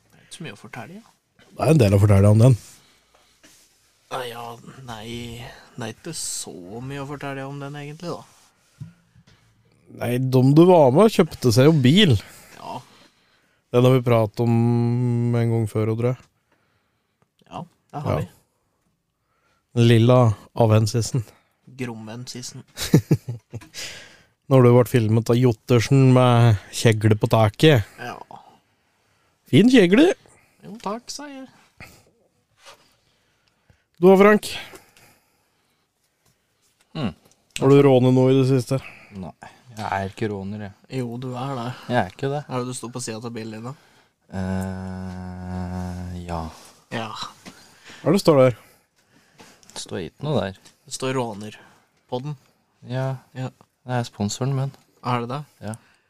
[0.07, 1.01] Det er ikke så mye å fortelle.
[1.01, 1.13] Ja.
[1.57, 2.57] Det er en del å fortelle om den.
[4.13, 4.45] Nei, ja,
[4.87, 5.07] nei,
[5.77, 6.53] det er ikke så
[6.85, 8.23] mye å fortelle om den egentlig, da.
[9.97, 12.15] Nei, de du var med, kjøpte seg jo bil.
[12.59, 12.79] Ja,
[13.75, 16.19] Den har vi pratet om en gang før, tror jeg.
[17.51, 18.19] ja, det har Ja.
[18.23, 18.29] vi.
[19.77, 20.19] Den lilla
[20.55, 21.25] Avensisen.
[21.77, 22.63] Gromvensisen.
[24.47, 27.87] Når du ble filmet av Jottersen med kjegle på taket.
[27.99, 28.15] Ja.
[29.51, 30.13] Fin kjegle.
[30.63, 31.47] Jo, takk, sa jeg.
[33.99, 34.51] Du da, Frank?
[36.95, 37.13] Mm.
[37.59, 38.79] Har du rånet noe i det siste?
[39.19, 39.35] Nei.
[39.77, 41.01] Jeg er ikke råner, jeg.
[41.03, 41.67] Jo, du er det.
[41.91, 42.43] Jeg er ikke det.
[42.49, 43.75] Er det du står på sida av bilen din, da?
[44.33, 46.41] Uh, ja.
[46.95, 47.11] Ja.
[48.01, 48.57] Hva er det står der?
[49.75, 50.61] Det står ikke noe der.
[50.87, 51.59] Det står råner
[52.09, 52.39] på den.
[52.89, 53.51] Ja, Ja.
[53.87, 54.73] Det er sponsoren min.
[55.07, 55.43] Er det det?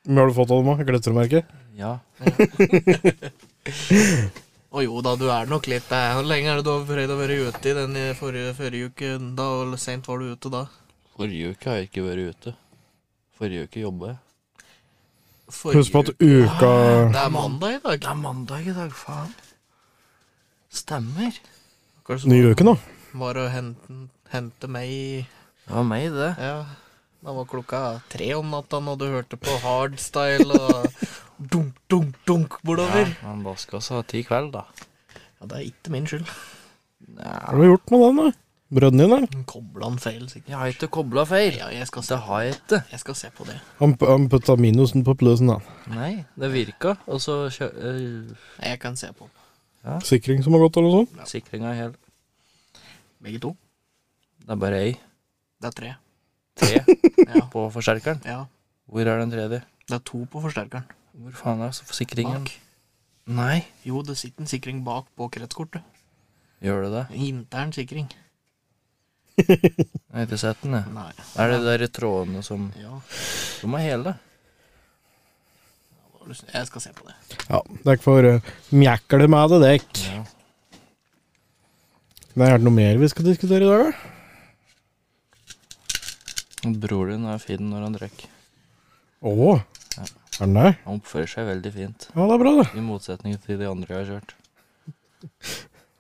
[0.07, 1.17] Men har du fått av dem?
[1.17, 1.23] da?
[1.27, 1.43] ikke?
[1.77, 1.99] Ja.
[4.77, 6.01] Å jo da, du er nok litt det.
[6.17, 9.09] Hvor lenge er det du har prøvd å være ute i den forrige, forrige uke?
[9.39, 10.63] Da, Hvor sent var du ute da?
[11.17, 12.51] Forrige uke har jeg ikke vært ute.
[13.37, 14.19] Forrige uke jobba jeg.
[15.57, 16.71] Forrige Husk på at uka
[17.13, 17.97] Det er mandag i dag.
[18.03, 19.33] Det er mandag i dag, faen.
[20.73, 21.33] Stemmer.
[22.29, 22.75] Ny uke nå.
[23.17, 23.95] var å hente,
[24.31, 26.33] hente meg i Det var meg, det.
[26.39, 26.59] Ja,
[27.27, 27.79] da var klokka
[28.13, 30.87] tre om natta når du hørte på hardstyle og
[31.43, 33.11] dunk, dunk, dunk bortover.
[33.19, 34.63] Ja, skal vi ha ti kveld, da.
[35.41, 36.29] Ja, det er ikke min skyld.
[37.17, 38.29] Hva har du gjort med den, da?
[38.77, 39.43] Brødden din, da?
[39.47, 40.49] Kobla den feil, sikkert.
[40.51, 41.59] Jeg har ikke kobla feil.
[41.59, 42.81] Ja, jeg skal, se, Det har jeg ikke.
[42.95, 43.59] jeg skal se på det.
[43.83, 45.59] Han, han putta minusen på plussen, da.
[45.93, 46.97] Nei, det virka.
[47.07, 47.69] Og så kjø...
[47.75, 49.29] øh, Jeg kan se på
[50.03, 51.29] Sikring som har gått, eller noe sånt?
[51.31, 51.93] Sikringa er hel.
[53.23, 53.53] begge to.
[54.43, 54.97] Det er bare ei.
[55.63, 55.93] Det er tre.
[56.57, 56.81] Tre
[57.35, 58.21] Ja, på forsterkeren.
[58.25, 58.45] ja.
[58.87, 59.63] Hvor er den tredje?
[59.89, 60.85] Det er to på forsterkeren.
[61.17, 62.45] Hvor faen er så sikringen?
[62.47, 62.53] Bak.
[63.27, 63.65] Nei.
[63.87, 65.83] Jo, det sitter en sikring bak på kretskortet.
[66.63, 67.03] Gjør det det?
[67.27, 68.07] Intern sikring.
[69.37, 69.59] Jeg
[70.15, 70.93] har ikke sett den, jeg.
[70.95, 71.11] Nei.
[71.37, 72.95] Er det de der trådene som Ja,
[73.61, 74.15] De er hele.
[76.55, 77.15] jeg skal se på det.
[77.51, 78.41] Ja, dere for uh,
[78.73, 80.07] mjekle med det, dere.
[80.15, 80.23] Ja.
[82.37, 84.16] Det er noe mer vi skal diskutere i dag, da?
[86.75, 88.29] Bror din er fin når han drikker.
[89.23, 89.63] Å,
[89.97, 90.03] Ja.
[90.03, 90.73] er han det?
[90.85, 92.09] Han oppfører seg veldig fint.
[92.15, 92.67] Ja, det er bra, det.
[92.77, 94.35] I motsetning til de andre jeg har kjørt.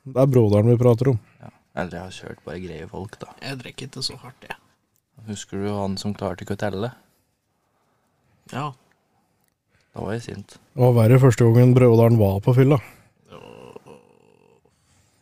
[0.07, 1.20] Det er broderen vi prater om.
[1.40, 1.50] Ja.
[1.76, 3.26] Eller jeg har kjørt bare greie folk, da.
[3.42, 4.57] Jeg drikker ikke så hardt, jeg.
[5.26, 6.92] Husker du han som klarte ikke å telle?
[8.52, 8.72] Ja.
[9.94, 10.59] Da var jeg sint.
[10.74, 12.79] Det var verre første gangen broderen var på fylla.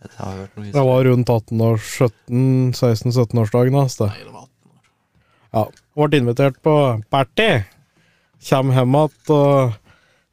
[0.05, 3.97] Jeg har hørt noe Det var rundt 18-års 17, 16-17-årsdagen hans.
[3.97, 4.11] det.
[4.13, 4.54] Nei, det var 18 år.
[5.55, 5.69] Ja.
[5.95, 6.73] Ble invitert på
[7.15, 7.63] party.
[8.43, 9.71] Kjem hjem igjen, og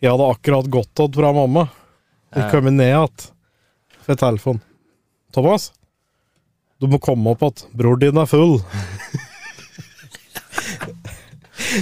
[0.01, 1.67] jeg hadde akkurat gått igjen fra mamma.
[2.33, 3.27] Jeg kommet kom ned igjen
[4.07, 4.57] ved telefon.
[5.35, 5.63] Thomas,
[6.81, 7.69] du må komme opp igjen.
[7.77, 8.55] Bror din er full.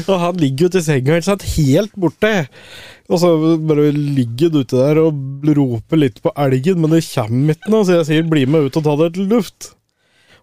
[0.10, 2.34] og han ligger ute i senga ikke sant, helt borte.
[3.08, 3.28] Og så
[3.72, 5.16] bare ligger han ute der og
[5.56, 8.78] roper litt på elgen, men det kommer ikke noe, så jeg sier 'bli med ut
[8.84, 9.79] og ta deg til luft'.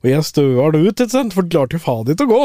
[0.03, 2.45] Og jeg støer den ut, ikke sant, for det klarte jo faen ikke å gå.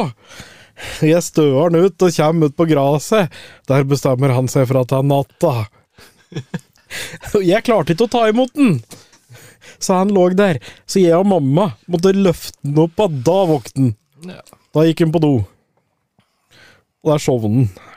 [1.05, 3.39] Jeg støer den ut og kommer ut på gresset.
[3.69, 5.55] Der bestemmer han seg for at det er natta.
[7.35, 8.79] Og jeg klarte ikke å ta imot den.
[9.81, 10.59] Så han lå der.
[10.89, 13.95] Så jeg og mamma måtte løfte den opp, og da våknet.
[14.27, 14.41] Ja.
[14.75, 15.31] Da gikk han på do.
[17.01, 17.87] Og der sovnet den.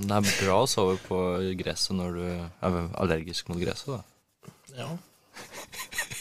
[0.00, 1.18] Men det er bra å sove på
[1.60, 4.00] gresset når du er allergisk mot gresset, da.
[4.78, 4.88] Ja.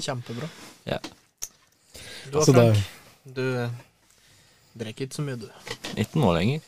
[0.00, 0.48] Kjempebra.
[0.88, 0.98] Ja.
[2.30, 2.78] Du har Så Frank,
[3.24, 3.70] du eh,
[4.78, 5.48] drikker ikke så mye, du.
[5.96, 6.62] Ikke nå lenger.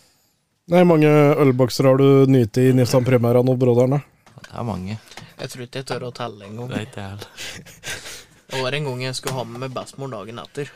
[0.72, 1.08] Nei, mange
[1.44, 4.00] ølbokser har du nytt i Nissan Primera nå, Broderne?
[4.40, 4.98] Det er mange.
[5.40, 6.70] Jeg tror ikke jeg tør å telle engang.
[6.70, 8.04] Det er ikke jeg heller.
[8.54, 10.68] Det var en gang jeg skulle ha med meg bestemor dagen etter.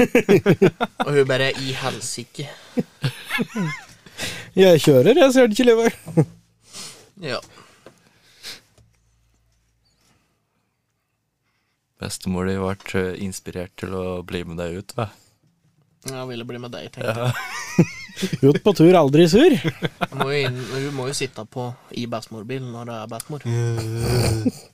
[1.04, 2.46] og hun bare i helsike.
[4.56, 6.30] Jeg kjører, jeg ser det ikke livet.
[7.20, 7.42] Ja.
[12.00, 15.10] Bestemor di ble eh, inspirert til å bli med deg ut, hva?
[16.08, 17.88] Jeg ville bli med deg, tenkte jeg.
[18.48, 19.52] Ut på tur, aldri sur.
[19.52, 23.44] Hun må inn, hun må jo sitte på i bestemorbilen når det er bestemor.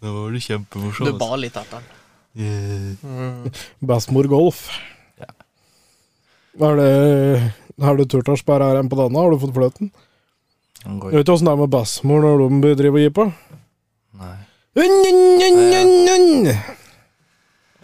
[0.02, 3.50] Nå var du Du ba litt etter den.
[3.86, 4.66] Bestemor Golf.
[5.18, 5.30] Ja.
[6.70, 6.90] Er det,
[7.82, 9.18] har du turt å sperre her en på denne?
[9.18, 9.92] Har du fått fløten?
[10.82, 13.28] Jeg går vet du åssen det er med bestemor når de driver og gir på.
[14.22, 14.34] Nei.
[14.76, 16.85] Un, un, un, un, un.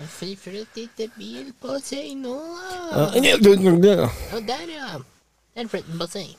[0.09, 2.37] Flytt bil på seg nå.
[2.93, 3.09] Ja,
[4.37, 5.01] Og der, ja.
[5.57, 6.33] Der flytter den på seg.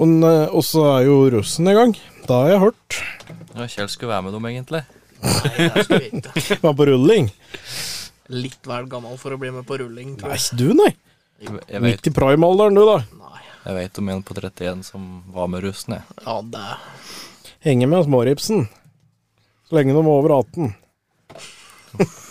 [0.00, 1.96] men eh, også er jo russen i gang.
[2.24, 3.00] Det har jeg hørt.
[3.54, 4.84] Ja, Kjell skulle være med dem, egentlig.
[5.18, 6.58] Nei, det skulle vi ikke.
[6.64, 7.28] Var på rulling.
[8.28, 10.44] Litt vel gammel for å bli med på rulling, tror jeg.
[10.44, 10.90] Nei, du, nei.
[11.38, 12.98] Jeg, jeg, vet, Midt i prime-alderen, du, da.
[13.24, 13.42] Nei.
[13.64, 16.18] jeg vet om en på 31 som var med russen, jeg.
[16.24, 16.64] Ja, det
[17.66, 18.68] Henger med småripsen.
[19.68, 20.72] Så lenge de var over 18.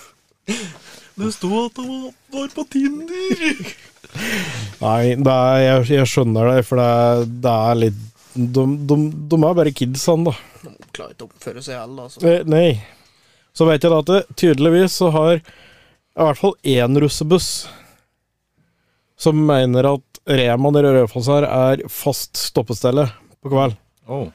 [1.18, 3.72] Det sto at han var på Tinder.
[4.82, 8.04] Nei, det er, jeg, jeg skjønner det, for det er, det er litt
[8.38, 8.98] de, de,
[9.32, 10.34] de er bare kidsene, da.
[10.62, 12.22] De klarer ikke å oppføre seg heller, altså.
[12.22, 12.68] Eh, nei.
[13.58, 15.42] Så vet jeg da at det, tydeligvis så har i
[16.22, 17.50] hvert fall én russebuss
[19.18, 23.08] som mener at Rema nede i Raufoss her er fast stoppestelle
[23.42, 23.78] på kveld.
[24.06, 24.28] Oh.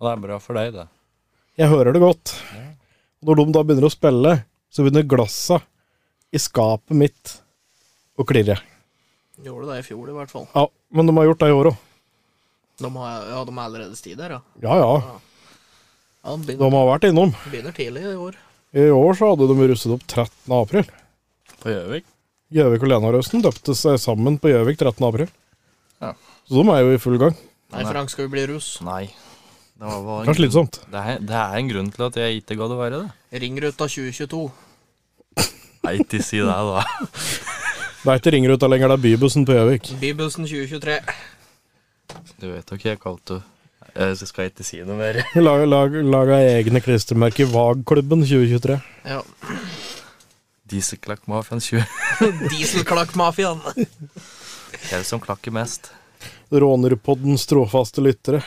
[0.00, 0.86] Det er bra for deg, det.
[1.60, 2.34] Jeg hører det godt.
[3.24, 4.34] Når de da begynner å spille,
[4.70, 5.60] så begynner glassa
[6.30, 7.36] i skapet mitt
[8.18, 8.58] å klirre.
[9.40, 10.46] Gjorde det i fjor, i hvert fall.
[10.54, 11.80] Ja, men de har gjort det i år òg.
[12.80, 14.40] De har, ja, de har allerede sti der, ja.
[14.62, 17.34] Ja ja, ja de de begynner, har vært innom.
[17.48, 18.38] begynner tidlig i år.
[18.76, 20.32] I år så hadde de russet opp 13.
[20.54, 20.88] april.
[21.60, 22.06] På Gjøvik?
[22.54, 25.06] Gjøvik og Lenarøsten døpte seg sammen på Gjøvik 13.
[25.08, 25.32] april.
[26.02, 26.14] Ja.
[26.48, 27.36] Så de er jo i full gang.
[27.70, 28.72] Nei, Frank, skal vi bli russ?
[28.84, 29.08] Nei.
[29.80, 30.76] Det var, var Det er slitsomt.
[30.92, 33.38] Det er, det er en grunn til at jeg ikke gadd å være det.
[33.40, 34.40] Ringruta 2022.
[35.86, 36.82] Nei, ikke si det, da.
[38.02, 39.88] Det er ikke Ringruta lenger, det er Bybussen på Gjøvik.
[40.02, 40.98] Bybussen 2023.
[42.42, 43.40] Du vet jo ikke jeg kalte
[43.94, 45.22] Jeg skal ikke si noe mer.
[45.48, 48.80] lag, lag, laga egne klistremerker VAG-klubben 2023.
[49.08, 49.24] Ja.
[50.68, 52.00] Dieselklakkmafiaen 20.
[52.52, 53.64] Dieselklakkmafiaen.
[54.90, 55.94] Hvem som klakker mest?
[56.52, 58.44] Rånerpoddens trofaste lyttere.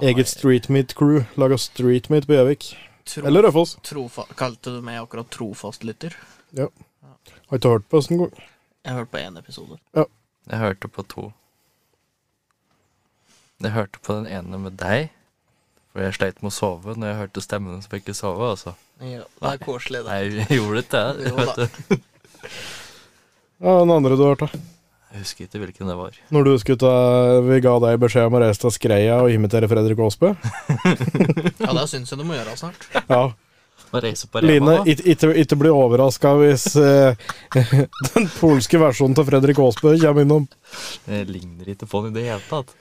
[0.00, 2.66] Eget streetmeat-crew laga streetmeat på Gjøvik.
[3.16, 3.78] Eller Rødfoss.
[4.36, 6.12] kalte du meg akkurat trofastlytter?
[6.52, 6.66] Ja.
[7.48, 8.34] Har ikke hørt på oss engang.
[8.84, 9.78] Jeg har hørt på én episode.
[9.96, 10.04] Ja.
[10.50, 11.32] Jeg hørte på to.
[13.62, 15.08] Jeg hørte på den ene med deg.
[15.92, 18.50] For jeg sleit med å sove når jeg hørte stemmen så fikk jeg ikke sove.
[18.52, 18.74] Altså.
[19.00, 20.12] Ja, det er koselig, det.
[20.12, 21.32] Nei, jeg gjorde ikke det.
[21.40, 22.00] Vet du.
[23.64, 24.60] Ja, den andre du har hørt, da.
[25.16, 26.16] Jeg husker ikke hvilken det var.
[26.34, 26.90] Når du skulle ta
[27.46, 30.34] Vi ga deg beskjed om å reise til Skreia og imitere Fredrik Aasbø.
[31.64, 32.84] Ja, det syns jeg du må gjøre snart.
[33.08, 33.22] Ja.
[33.96, 34.84] Å reise på Line, Rema, da.
[34.92, 37.16] ikke- bli overraska hvis eh,
[38.12, 40.48] den polske versjonen til Fredrik Aasbø kommer innom.
[41.06, 42.74] Det ligner ikke på den i det hele tatt.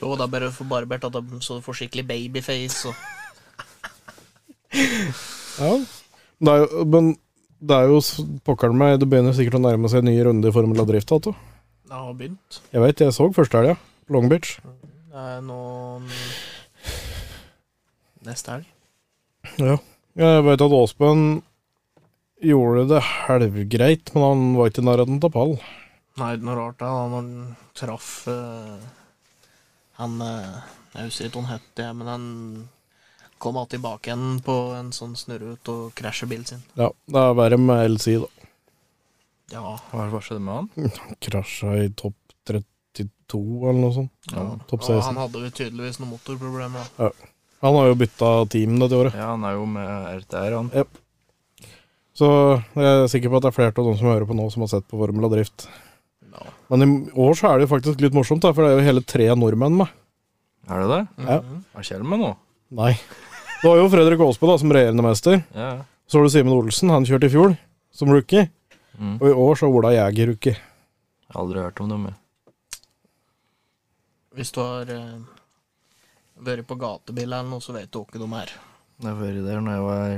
[0.00, 2.94] Jo, det er bare for barbert at de, så du får skikkelig babyface og
[4.72, 5.72] Ja.
[6.42, 7.12] Det er jo, men
[7.62, 7.98] det er jo
[8.46, 11.12] pokkeren meg Det begynner sikkert å nærme seg en ny runde i Formel av drift.
[11.14, 11.34] Altså.
[11.92, 12.58] Det har begynt.
[12.72, 14.54] Jeg vet, jeg så første helga på Long Beach.
[15.12, 15.58] Det er nå
[18.24, 18.70] Neste helg.
[19.60, 19.74] Ja.
[20.16, 21.26] Jeg vet at Aasbøen
[22.40, 25.54] gjorde det halvgreit, men han var ikke i nærheten av pall.
[26.16, 27.30] Nei, det er noe rart da, når han
[27.76, 28.80] traff uh,
[30.00, 32.26] Han uh, Jeg husker ikke hva han het, men han
[33.42, 36.64] kom tilbake igjen på en sånn snurre ut og krasjer bilen sin.
[36.78, 38.31] Ja, det er verre med LC, da.
[39.52, 39.76] Ja.
[39.92, 40.70] Hva skjedde med han?
[40.96, 42.16] Han Krasja i topp
[42.48, 44.32] 32 eller noe sånt.
[44.32, 44.46] Ja.
[44.70, 46.90] Topp Og han hadde jo tydeligvis noen motorproblemer.
[46.98, 47.12] da.
[47.62, 49.14] Han har jo bytta team dette året.
[49.14, 50.70] Ja, han er jo med RTR, han.
[52.18, 52.28] Så
[52.74, 54.64] jeg er sikker på at det er flere av de som hører på nå, som
[54.64, 55.68] har sett på Formel og Drift.
[56.32, 56.42] No.
[56.72, 58.88] Men i år så er det jo faktisk litt morsomt, da, for det er jo
[58.88, 59.94] hele tre nordmenn med.
[60.68, 61.00] Er det det?
[61.28, 61.38] Ja.
[61.72, 62.32] Hva skjer med nå?
[62.82, 62.92] Nei.
[63.62, 65.38] Det var jo Fredrik Aasbø da, som regjerende mester.
[65.54, 65.70] Ja.
[66.10, 67.54] Så har du Simen Olsen, han kjørte i fjor
[67.94, 68.48] som rookie.
[68.98, 69.16] Mm.
[69.20, 70.56] Og i år så Ola Jæger rookie.
[70.56, 72.04] Jeg har aldri hørt om dem.
[72.10, 72.18] jeg.
[74.36, 75.24] Hvis du har eh,
[76.40, 78.52] vært på gatebil eller noe, så vet du ikke de er.
[79.02, 80.14] Jeg har vært der når jeg var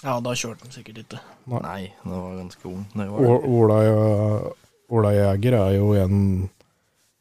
[0.00, 1.20] Ja, da kjørte de sikkert ikke.
[1.50, 2.84] Nei, da var jeg ganske ung.
[2.94, 3.78] Når jeg var Ola,
[4.90, 6.20] Ola Jæger er jo en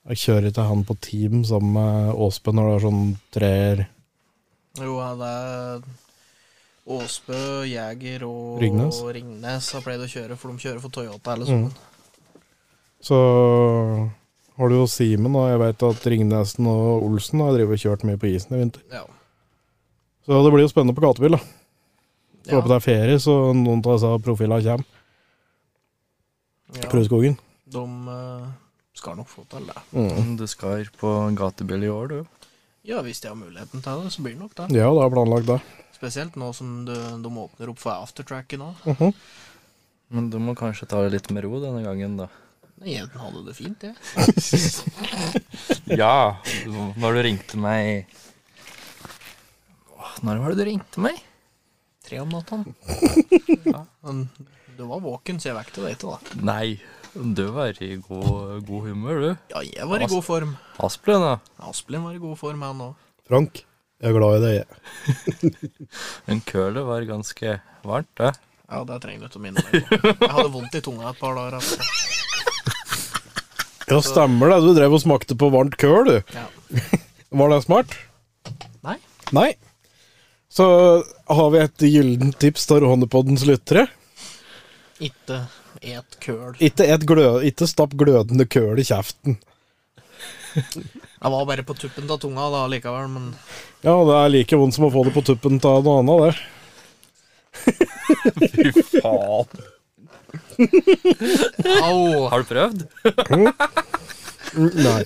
[0.10, 3.04] Jeg kjører ikke han på team sammen med Åsbø når det er sånn
[3.36, 3.82] treer
[4.80, 5.84] Jo, det er
[6.90, 9.02] Åsbø, Jæger og Ringnes.
[9.14, 11.70] Ringnes har pleid å kjøre, for de kjører for Toyota alle Mm.
[13.00, 13.16] Så
[14.58, 18.04] har du jo Simen, og jeg vet at Ringnesen og Olsen har drevet og kjørt
[18.04, 18.82] mye på isen i vinter.
[18.92, 19.06] Ja.
[20.26, 21.38] Så det blir jo spennende på gatebil.
[21.38, 21.40] da
[22.50, 22.58] Ja.
[22.58, 24.86] Håper det er ferie, så noen av disse profilene kommer.
[26.76, 26.90] ja.
[26.90, 27.38] Prøveskogen.
[27.70, 28.50] De uh,
[28.94, 29.78] skal nok få til det.
[29.94, 30.36] Mm.
[30.38, 32.26] Du skal på gatebil i år, du.
[32.84, 34.76] Ja, hvis de har muligheten til det, så blir det nok det.
[34.76, 35.60] Ja, det er planlagt, det.
[36.00, 38.70] Spesielt nå som de, de åpner opp for aftertracket nå.
[38.88, 39.12] Mhm.
[40.10, 42.26] Men du må kanskje ta det litt med ro denne gangen, da.
[42.88, 43.96] Jeg hadde det fint, jeg.
[46.00, 46.38] Ja,
[46.98, 48.08] når du ringte meg
[50.24, 51.18] Når var det du ringte meg?
[52.08, 52.62] Tre om natta.
[53.68, 54.24] Ja, men
[54.80, 56.20] du var våken, så jeg vekket deg ikke, da.
[56.48, 56.80] Nei,
[57.14, 59.30] du var i god, god humør, du.
[59.52, 60.56] Ja, jeg var i god form.
[60.88, 61.36] Asplin, da.
[61.70, 62.96] Asplin var i god form, han òg.
[63.30, 63.54] Frank,
[64.00, 64.54] jeg er glad i deg.
[64.60, 65.72] jeg.
[66.30, 68.32] Men kølet var ganske varmt, det.
[68.70, 70.12] Ja, det trenger du ikke å minne meg på.
[70.14, 71.58] Jeg hadde vondt i tunga et par dager.
[71.58, 71.76] Altså.
[73.90, 74.60] Ja, stemmer det.
[74.62, 76.36] Du drev og smakte på varmt køl, du.
[76.36, 76.46] Ja.
[77.42, 77.96] Var det smart?
[78.86, 78.96] Nei.
[79.36, 79.50] Nei.
[80.54, 80.66] Så
[81.30, 83.88] har vi et gyllent tips til Rånepoddens lyttere.
[85.02, 85.44] Ikke
[85.82, 86.56] et køl.
[86.60, 89.40] Ikke, et glø ikke stapp glødende køl i kjeften.
[91.20, 93.26] Jeg var bare på tuppen av tunga da likevel, men
[93.84, 96.34] Ja, det er like vondt som å få det på tuppen av noe annet, det.
[98.54, 99.50] Fy faen.
[101.84, 102.30] au!
[102.32, 102.86] Har du prøvd?
[103.36, 105.02] Mm, Nei.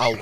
[0.00, 0.14] Au.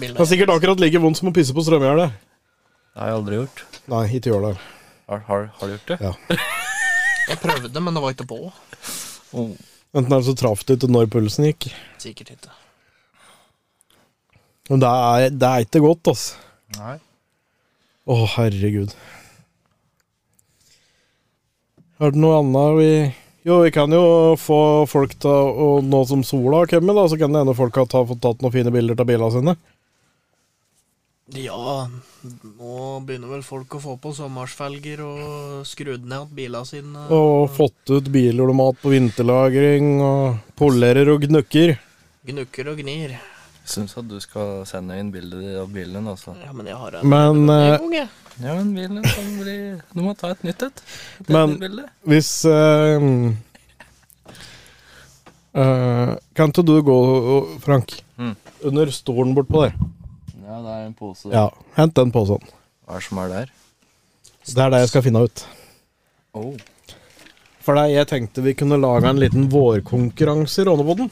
[0.00, 2.14] Det er sikkert akkurat like vondt som å pisse på strømgjerdet.
[2.14, 3.64] Det har jeg aldri gjort.
[3.92, 4.54] Nei, ikke gjør det.
[5.10, 5.98] Har, har, har du gjort det?
[6.00, 6.14] Ja.
[7.30, 8.40] Jeg prøvde, men det var ikke på.
[9.36, 9.52] Oh.
[9.94, 11.68] Enten er det så traff det ikke når pulsen gikk.
[12.02, 12.54] Sikkert ikke.
[14.70, 16.36] Men det er, det er ikke godt, altså.
[16.78, 16.96] Nei.
[18.10, 18.92] Å, herregud.
[22.00, 22.92] Er det noe annet vi
[23.48, 27.18] Jo, vi kan jo få folk til å Nå som sola har kommet, da, så
[27.20, 29.54] kan det hende folk har ta- fått tatt noen fine bilder av bilene sine.
[31.30, 31.86] Ja,
[32.58, 37.04] nå begynner vel folk å få på sommersfelger og skrudd ned igjen bilene sine.
[37.14, 41.76] Og fått ut bilautomat på vinterlagring, og polerer og gnukker.
[42.26, 43.14] Gnukker og gnir.
[43.70, 46.34] Syns at du skal sende inn bilde av bilen, altså.
[46.42, 48.08] Ja, men jeg har en Men en eh, gang.
[48.40, 49.56] Ja, men bilen kan bli
[49.94, 50.82] Du må ta et nytt et.
[51.28, 51.54] Men-
[52.08, 53.30] hvis uh,
[55.54, 56.98] uh, Kan ikke du gå,
[57.60, 58.34] Frank, Mm.
[58.64, 59.72] under stolen bortpå der?
[60.44, 61.30] Ja, det er en pose.
[61.32, 62.42] Ja, hent den posen.
[62.84, 63.50] Hva er det som er der?
[64.50, 65.44] Det er det jeg skal finne ut.
[66.34, 66.56] Oh.
[67.60, 71.10] For det, jeg tenkte vi kunne lage en liten vårkonkurranse i Rånebodden.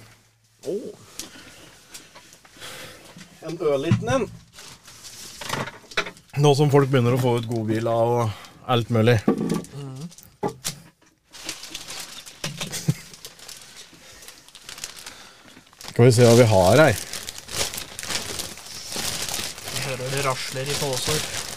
[3.48, 4.26] En ørliten en.
[6.38, 8.28] Nå som folk begynner å få ut godbiler og
[8.68, 9.16] alt mulig.
[15.88, 16.92] Skal vi se hva vi har her.
[19.72, 21.47] Jeg hører det rasler i poser.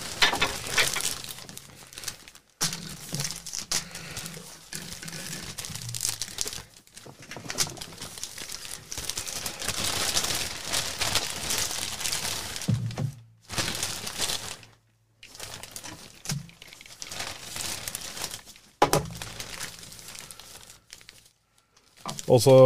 [22.31, 22.57] Og så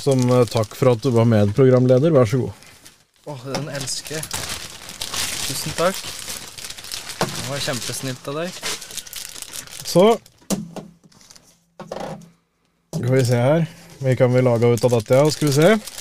[0.00, 2.66] som eh, takk for at du var medprogramleder, vær så god.
[3.28, 4.24] Åh, den elsker jeg.
[5.50, 5.98] Tusen takk.
[7.20, 8.60] Det var kjempesnilt av deg.
[9.90, 10.04] Så
[13.00, 13.64] Skal vi se her.
[14.00, 15.18] Hva kan vi lage ut av dette?
[15.18, 15.30] Ja?
[15.32, 15.99] Skal vi se.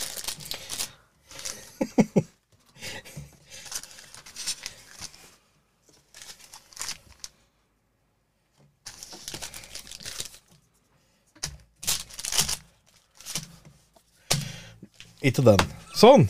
[15.40, 15.68] Ikke den.
[15.96, 16.26] Sånn.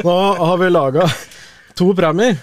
[0.00, 1.04] Nå har vi laga
[1.76, 2.38] to premier.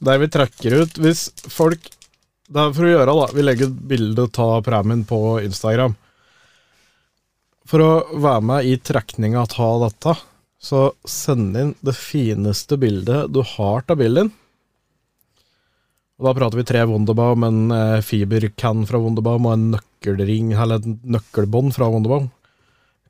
[0.00, 1.90] der vi trekker ut Hvis folk
[2.48, 3.26] Det er for å gjøre, da.
[3.34, 5.94] Vi legger et bilde av premien på Instagram.
[7.66, 10.16] For å være med i trekninga av dette,
[10.58, 14.32] så send inn det fineste bildet du har av bilen din.
[16.18, 20.82] Og Da prater vi tre Wunderbaum, en eh, fibercan fra Wunderbaum og en nøkkelring, eller
[20.82, 22.32] et nøkkelbånd fra Wunderbaum.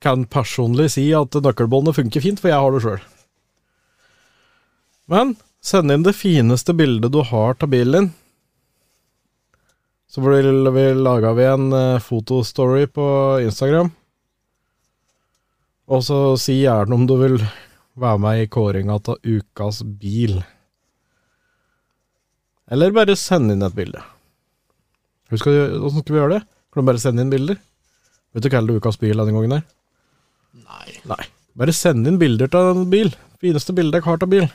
[0.01, 3.03] Kan personlig si at nøkkelbåndet funker fint, for jeg har det sjøl.
[5.11, 8.11] Men send inn det fineste bildet du har av bilen din.
[10.11, 13.05] Så vil vi laga vi en eh, fotostory på
[13.45, 13.93] Instagram.
[15.91, 17.37] Og så si gjerne om du vil
[18.01, 20.41] være med i kåringa av ukas bil.
[22.71, 24.03] Eller bare send inn et bilde.
[25.31, 26.43] Husk å gjøre- Hvordan skal vi gjøre det?
[26.73, 27.59] Kan du bare sende inn bilder?
[28.35, 29.65] Vet du hva er ukas bil denne gangen her?
[30.57, 30.97] Nei.
[31.09, 31.25] Nei.
[31.59, 33.13] Bare send inn bilder av en bil.
[33.43, 34.47] Fineste bildet jeg har av bil.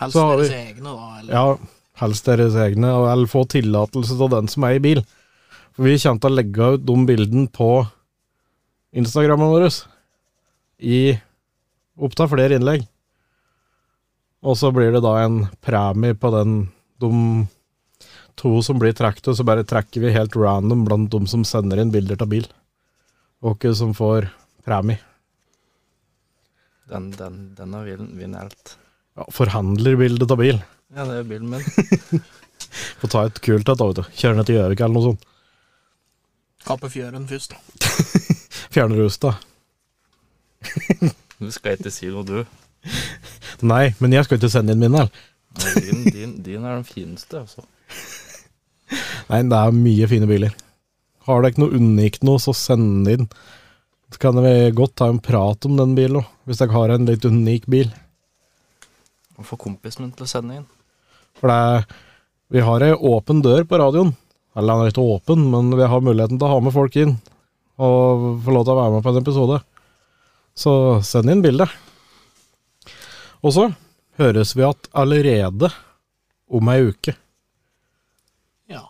[0.00, 1.08] Helst deres egne, da.
[1.20, 1.32] Eller?
[1.34, 5.02] Ja, helst deres egne, eller få tillatelse av den som er i bil.
[5.76, 7.70] For vi kommer til å legge ut de bildene på
[9.00, 9.68] Instagrammen vår
[10.80, 11.00] i
[12.00, 12.86] opptil flere innlegg.
[14.40, 16.60] Og så blir det da en premie på den
[17.00, 17.10] de
[18.40, 21.80] to som blir trukket, og så bare trekker vi helt random blant de som sender
[21.80, 22.46] inn bilder av bil.
[23.44, 24.30] Og ikke som får
[24.66, 25.00] premie.
[26.90, 28.76] Den, den, den har bilen vinner alt.
[29.18, 30.58] Ja, forhandlerbildet av bil.
[30.96, 32.22] Ja, det er bilen min.
[33.00, 34.16] Få ta et kult et, da, vet du.
[34.20, 35.28] Kjøre ned til Gjøvik eller noe sånt.
[36.66, 37.60] Kappe fjøren først, da.
[38.74, 39.34] Fjerne rusta.
[41.40, 42.42] Du skal ikke si noe, du.
[43.66, 45.08] Nei, men jeg skal ikke sende inn min her.
[45.60, 47.64] Nei, Din, din, din er den fineste, altså.
[49.30, 50.54] Nei, det er mye fine biler.
[51.26, 53.26] Har dere noe unikt nå, så send inn.
[54.10, 57.06] Så kan vi godt ta en prat om den bilen òg, hvis dere har en
[57.06, 57.90] litt unik bil.
[59.38, 60.66] Og få kompisen min til å sende inn.
[61.38, 61.84] For det er,
[62.50, 64.10] vi har ei åpen dør på radioen.
[64.58, 67.14] Eller den er ikke åpen, men vi har muligheten til å ha med folk inn.
[67.80, 69.60] Og få lov til å være med på en episode.
[70.58, 70.72] Så
[71.06, 71.68] send inn bilde.
[73.40, 73.70] Og så
[74.20, 75.70] høres vi at allerede
[76.50, 77.14] om ei uke.
[78.68, 78.82] Ja.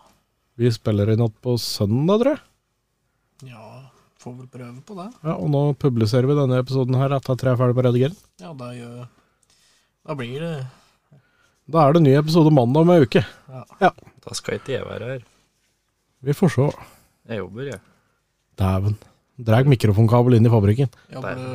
[0.59, 3.53] Vi spiller inn igjen på søndag, tror jeg.
[3.53, 3.70] ja.
[4.21, 5.07] Får vel prøve på det.
[5.25, 8.17] Ja, og nå publiserer vi denne episoden her etter at jeg er ferdig på redigere.
[8.43, 9.07] Ja, da gjør
[10.05, 10.53] Da blir det
[11.71, 13.23] Da er det ny episode mandag om ei uke.
[13.81, 13.91] Ja.
[14.21, 15.23] Da skal ikke jeg være her.
[16.21, 16.67] Vi får se.
[17.31, 17.79] Jeg jobber, jeg.
[18.61, 18.97] Dæven.
[19.41, 20.89] Dreg mikrofonkabel inn i fabrikken.
[21.09, 21.45] Jobber du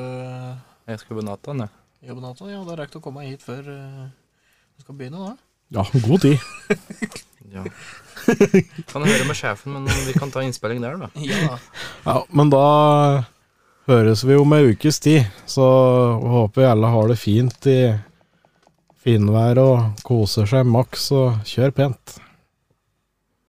[0.90, 1.70] Jeg skal på natta, jeg.
[2.08, 2.48] jobber natta?
[2.50, 4.08] Ja, da rekker du å komme hit før eh,
[4.74, 5.36] du skal begynne, da.
[5.78, 6.38] Ja, god tid.
[7.54, 7.62] Ja.
[8.90, 11.10] Kan høre med sjefen, men vi kan ta innspilling der, da.
[11.22, 11.58] Ja.
[12.06, 12.66] Ja, men da
[13.86, 15.26] høres vi om ei ukes tid.
[15.46, 17.80] Så håper vi alle har det fint i
[19.06, 22.16] finvær og koser seg maks, og kjør pent.